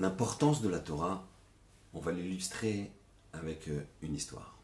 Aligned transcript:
l'importance 0.00 0.62
de 0.62 0.68
la 0.68 0.78
Torah, 0.78 1.26
on 1.92 2.00
va 2.00 2.12
l'illustrer 2.12 2.92
avec 3.32 3.68
euh, 3.68 3.84
une 4.02 4.14
histoire. 4.14 4.56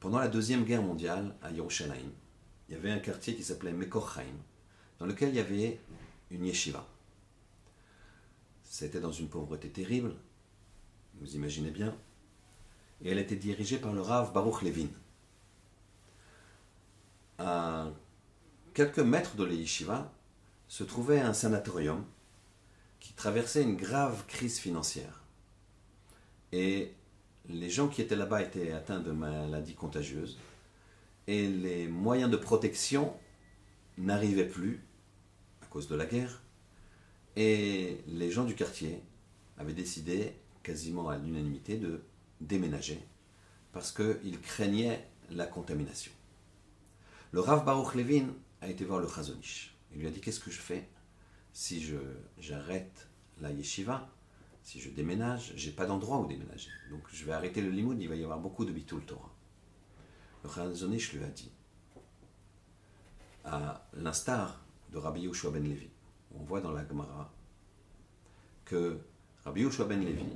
Pendant 0.00 0.18
la 0.18 0.28
Deuxième 0.28 0.64
Guerre 0.64 0.82
mondiale, 0.82 1.34
à 1.42 1.50
Yerushalayim, 1.50 2.10
il 2.68 2.74
y 2.74 2.78
avait 2.78 2.90
un 2.90 2.98
quartier 2.98 3.34
qui 3.34 3.44
s'appelait 3.44 3.72
Mekorchaim, 3.72 4.36
dans 4.98 5.06
lequel 5.06 5.30
il 5.30 5.36
y 5.36 5.40
avait 5.40 5.80
une 6.30 6.44
yeshiva. 6.44 6.86
C'était 8.64 9.00
dans 9.00 9.12
une 9.12 9.28
pauvreté 9.28 9.68
terrible, 9.68 10.14
vous 11.20 11.34
imaginez 11.34 11.70
bien, 11.70 11.94
et 13.02 13.10
elle 13.10 13.18
était 13.18 13.36
dirigée 13.36 13.78
par 13.78 13.92
le 13.92 14.00
Rav 14.00 14.32
Baruch 14.32 14.62
Levin. 14.62 14.88
À 17.38 17.90
quelques 18.74 18.98
mètres 18.98 19.36
de 19.36 19.44
la 19.44 19.52
yeshiva 19.52 20.12
se 20.68 20.84
trouvait 20.84 21.20
un 21.20 21.34
sanatorium 21.34 22.04
qui 23.02 23.12
traversait 23.14 23.62
une 23.62 23.76
grave 23.76 24.24
crise 24.26 24.58
financière. 24.58 25.24
Et 26.52 26.94
les 27.48 27.68
gens 27.68 27.88
qui 27.88 28.00
étaient 28.00 28.14
là-bas 28.14 28.42
étaient 28.42 28.70
atteints 28.70 29.00
de 29.00 29.10
maladies 29.10 29.74
contagieuses 29.74 30.38
et 31.26 31.48
les 31.48 31.88
moyens 31.88 32.30
de 32.30 32.36
protection 32.36 33.12
n'arrivaient 33.98 34.48
plus 34.48 34.84
à 35.62 35.66
cause 35.66 35.88
de 35.88 35.96
la 35.96 36.06
guerre. 36.06 36.42
Et 37.34 37.98
les 38.06 38.30
gens 38.30 38.44
du 38.44 38.54
quartier 38.54 39.02
avaient 39.58 39.72
décidé, 39.72 40.36
quasiment 40.62 41.08
à 41.08 41.18
l'unanimité, 41.18 41.78
de 41.78 42.04
déménager 42.40 43.00
parce 43.72 43.90
qu'ils 43.90 44.40
craignaient 44.40 45.08
la 45.30 45.46
contamination. 45.46 46.12
Le 47.32 47.40
Rav 47.40 47.64
Baruch 47.64 47.94
Levin 47.94 48.28
a 48.60 48.68
été 48.68 48.84
voir 48.84 49.00
le 49.00 49.08
Chazonish. 49.08 49.74
Il 49.92 50.00
lui 50.00 50.06
a 50.06 50.10
dit 50.10 50.20
Qu'est-ce 50.20 50.40
que 50.40 50.52
je 50.52 50.60
fais? 50.60 50.86
Si 51.52 51.84
j'arrête 52.38 53.08
la 53.40 53.50
yeshiva 53.50 54.08
Si 54.62 54.80
je 54.80 54.90
déménage, 54.90 55.52
j'ai 55.56 55.72
pas 55.72 55.86
d'endroit 55.86 56.18
où 56.18 56.26
déménager. 56.26 56.70
Donc 56.90 57.02
je 57.12 57.24
vais 57.24 57.32
arrêter 57.32 57.60
le 57.60 57.70
limoud, 57.70 58.00
il 58.00 58.08
va 58.08 58.16
y 58.16 58.22
avoir 58.22 58.38
beaucoup 58.38 58.64
de 58.64 58.72
bitul 58.72 59.04
Torah. 59.04 59.32
Le 60.44 60.50
Chazonish 60.50 61.12
lui 61.12 61.24
a 61.24 61.28
dit 61.28 61.50
À 63.44 63.86
l'instar 63.94 64.64
de 64.90 64.98
Rabbi 64.98 65.22
Yoshua 65.22 65.50
ben 65.50 65.64
Levi, 65.64 65.90
on 66.34 66.42
voit 66.42 66.60
dans 66.60 66.72
la 66.72 66.86
Gemara 66.86 67.32
que 68.64 68.98
Rabbi 69.44 69.62
Yoshua 69.62 69.86
ben 69.86 70.00
Levi 70.00 70.26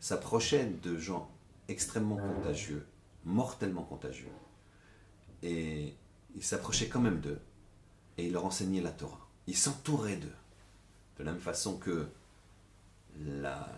s'approchait 0.00 0.66
de 0.66 0.96
gens 0.96 1.30
extrêmement 1.68 2.16
contagieux, 2.16 2.86
mortellement 3.24 3.84
contagieux. 3.84 4.30
Et 5.42 5.94
il 6.34 6.42
s'approchait 6.42 6.88
quand 6.88 7.00
même 7.00 7.20
d'eux 7.20 7.40
et 8.18 8.26
il 8.26 8.32
leur 8.32 8.44
enseignait 8.44 8.80
la 8.80 8.92
Torah. 8.92 9.28
Il 9.46 9.56
s'entourait 9.56 10.16
d'eux. 10.16 10.32
De 11.18 11.24
la 11.24 11.32
même 11.32 11.40
façon 11.40 11.78
que 11.78 12.06
la, 13.18 13.68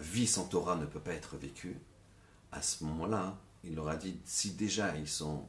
vie 0.00 0.26
sans 0.26 0.46
Torah 0.46 0.76
ne 0.76 0.86
peut 0.86 1.00
pas 1.00 1.12
être 1.12 1.36
vécue, 1.36 1.76
à 2.52 2.62
ce 2.62 2.84
moment-là, 2.84 3.38
il 3.64 3.74
leur 3.74 3.88
a 3.88 3.96
dit 3.96 4.18
si 4.24 4.52
déjà 4.52 4.96
ils 4.96 5.08
sont 5.08 5.46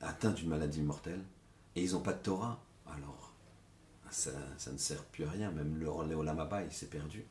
atteints 0.00 0.32
d'une 0.32 0.48
maladie 0.48 0.82
mortelle 0.82 1.22
et 1.76 1.84
ils 1.84 1.92
n'ont 1.92 2.00
pas 2.00 2.12
de 2.12 2.22
Torah, 2.22 2.60
alors 2.86 3.32
ça, 4.10 4.30
ne 4.72 4.78
sert 4.78 5.04
plus 5.04 5.24
à 5.24 5.30
rien. 5.30 5.50
Même 5.50 5.78
le 5.78 5.88
Olamaba, 5.88 6.62
il 6.62 6.72
s'est 6.72 6.86
perdu. 6.86 7.24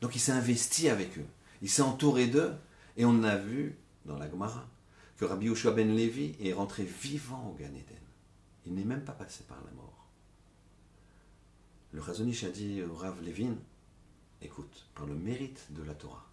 Donc 0.00 0.16
il 0.16 0.18
s'est 0.18 0.32
investi 0.32 0.88
avec 0.88 1.18
eux. 1.18 1.26
Il 1.62 1.70
s'est 1.70 1.82
entouré 1.82 2.26
d'eux. 2.26 2.52
Et 2.96 3.04
on 3.04 3.22
a 3.22 3.36
vu 3.36 3.78
dans 4.04 4.18
la 4.18 4.28
Gemara 4.28 4.68
que 5.16 5.24
Rabbi 5.24 5.46
Yoshua 5.46 5.70
ben 5.70 5.94
Levi 5.94 6.34
est 6.40 6.52
rentré 6.52 6.84
vivant 6.84 7.48
au 7.48 7.54
Gan 7.54 7.68
Eden. 7.68 8.02
Il 8.66 8.74
n'est 8.74 8.84
même 8.84 9.04
pas 9.04 9.12
passé 9.12 9.44
par 9.44 9.58
la 9.64 9.70
mort. 9.72 10.01
Le 11.92 12.00
Razonich 12.00 12.44
a 12.44 12.50
dit 12.50 12.82
au 12.82 12.94
Rav 12.94 13.22
Levin 13.22 13.56
écoute, 14.40 14.86
par 14.94 15.06
le 15.06 15.14
mérite 15.14 15.66
de 15.70 15.82
la 15.82 15.94
Torah, 15.94 16.26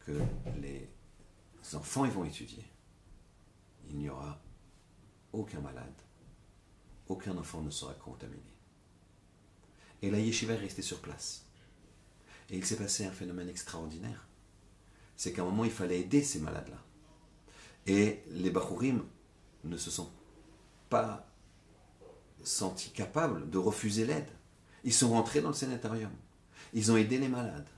que 0.00 0.12
les 0.60 0.88
enfants 1.74 2.04
ils 2.04 2.10
vont 2.10 2.24
étudier, 2.24 2.64
il 3.90 3.98
n'y 3.98 4.08
aura 4.08 4.40
aucun 5.32 5.60
malade, 5.60 6.02
aucun 7.08 7.36
enfant 7.36 7.60
ne 7.60 7.70
sera 7.70 7.94
contaminé. 7.94 8.42
Et 10.02 10.10
la 10.10 10.18
yeshiva 10.18 10.54
est 10.54 10.58
restée 10.58 10.82
sur 10.82 11.00
place. 11.00 11.44
Et 12.50 12.56
il 12.56 12.64
s'est 12.64 12.76
passé 12.76 13.04
un 13.04 13.12
phénomène 13.12 13.48
extraordinaire. 13.48 14.26
C'est 15.16 15.32
qu'à 15.32 15.42
un 15.42 15.46
moment, 15.46 15.64
il 15.64 15.70
fallait 15.70 16.00
aider 16.00 16.22
ces 16.22 16.38
malades-là. 16.38 16.82
Et 17.86 18.22
les 18.30 18.50
Bachurim 18.50 19.04
ne 19.64 19.76
se 19.76 19.90
sont 19.90 20.10
pas 20.88 21.26
sentis 22.44 22.90
capables 22.90 23.50
de 23.50 23.58
refuser 23.58 24.06
l'aide. 24.06 24.30
Ils 24.84 24.92
sont 24.92 25.10
rentrés 25.10 25.40
dans 25.40 25.48
le 25.48 25.54
sanatorium. 25.54 26.12
Ils 26.72 26.90
ont 26.92 26.96
aidé 26.96 27.18
les 27.18 27.28
malades. 27.28 27.68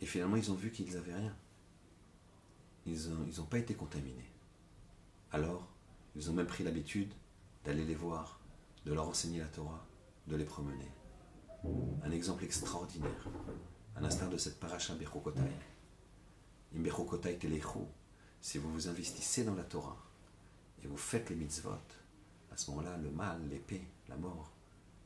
Et 0.00 0.06
finalement, 0.06 0.36
ils 0.36 0.50
ont 0.50 0.54
vu 0.54 0.70
qu'ils 0.70 0.92
n'avaient 0.94 1.14
rien. 1.14 1.34
Ils 2.86 3.08
n'ont 3.38 3.46
pas 3.46 3.58
été 3.58 3.74
contaminés. 3.74 4.30
Alors, 5.32 5.66
ils 6.16 6.30
ont 6.30 6.34
même 6.34 6.46
pris 6.46 6.64
l'habitude 6.64 7.12
d'aller 7.64 7.84
les 7.84 7.94
voir, 7.94 8.40
de 8.84 8.92
leur 8.92 9.08
enseigner 9.08 9.40
la 9.40 9.46
Torah, 9.46 9.84
de 10.26 10.36
les 10.36 10.44
promener. 10.44 10.90
Un 12.04 12.10
exemple 12.10 12.44
extraordinaire, 12.44 13.28
à 13.96 14.00
l'instar 14.00 14.28
de 14.28 14.36
cette 14.36 14.60
paracha 14.60 14.94
Bechokotai. 14.94 15.40
In 16.76 16.80
Bechokotai 16.80 17.38
Telechu, 17.38 17.80
si 18.40 18.58
vous 18.58 18.70
vous 18.70 18.88
investissez 18.88 19.44
dans 19.44 19.54
la 19.54 19.64
Torah 19.64 19.96
et 20.82 20.86
vous 20.86 20.98
faites 20.98 21.30
les 21.30 21.36
mitzvot, 21.36 21.70
à 22.52 22.56
ce 22.56 22.70
moment-là, 22.70 22.96
le 22.98 23.10
mal, 23.10 23.40
l'épée, 23.48 23.82
la 24.08 24.16
mort, 24.16 24.52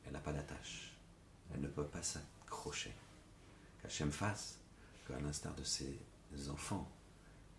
elle 0.09 0.13
n'a 0.13 0.21
pas 0.21 0.33
d'attache. 0.33 0.91
Elle 1.53 1.61
ne 1.61 1.67
peut 1.67 1.85
pas 1.85 2.01
s'accrocher. 2.01 2.95
Qu'Hachem 3.79 4.11
fasse 4.11 4.57
qu'à 5.07 5.19
l'instar 5.19 5.53
de 5.53 5.63
ces 5.63 5.99
enfants 6.49 6.91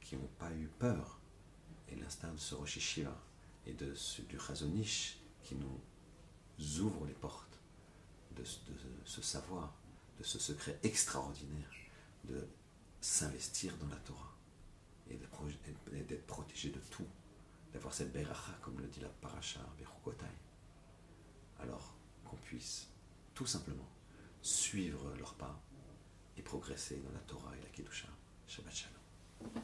qui 0.01 0.17
n'ont 0.17 0.31
pas 0.37 0.51
eu 0.53 0.67
peur, 0.67 1.21
et 1.89 1.95
l'instar 1.95 2.33
de 2.33 2.39
ce 2.39 2.57
Rosh 2.57 2.99
et 3.67 3.73
de 3.73 3.95
du 4.29 4.39
Chazonish 4.39 5.19
qui 5.45 5.55
nous 5.55 6.81
ouvre 6.81 7.07
les 7.07 7.15
portes 7.15 7.61
de, 8.37 8.43
ce 9.05 9.23
savoir, 9.23 9.73
de 10.19 10.25
ce 10.25 10.41
secret 10.41 10.79
extraordinaire 10.83 11.71
de 12.25 12.49
s'investir 13.01 13.77
dans 13.77 13.89
la 13.89 13.97
Torah 13.97 14.37
et 15.09 15.17
d'être 15.17 16.27
protégé 16.27 16.71
de 16.71 16.81
tout, 16.91 17.07
d'avoir 17.73 17.95
cette 17.95 18.13
beracha, 18.13 18.59
comme 18.63 18.79
le 18.81 18.89
dit 18.89 19.01
la 19.01 19.09
paracha 19.09 19.61
Bechukotai. 19.79 20.27
Alors 21.61 21.95
qu'on 22.31 22.37
puisse 22.37 22.89
tout 23.35 23.47
simplement 23.47 23.89
suivre 24.43 25.13
leurs 25.19 25.35
pas 25.35 25.61
et 26.37 26.43
progresser 26.43 26.97
dans 27.05 27.13
la 27.13 27.21
Torah 27.21 27.53
et 27.57 27.63
la 27.63 27.69
Kedusha. 27.71 28.09
Shabbat 28.47 28.75
Shalom. 28.75 29.63